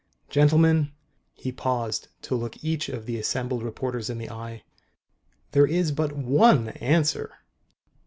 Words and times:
Gentlemen" 0.31 0.93
He 1.43 1.51
paused 1.51 2.07
to 2.23 2.33
look 2.33 2.63
each 2.63 2.89
of 2.89 3.05
the 3.05 3.19
assembled 3.19 3.61
reporters 3.61 4.09
in 4.09 4.17
the 4.17 4.31
eye." 4.31 4.63
there 5.51 5.67
is 5.67 5.91
but 5.91 6.13
one 6.13 6.69
answer." 6.69 7.31